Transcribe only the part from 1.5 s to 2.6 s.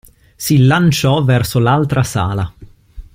l'altra sala.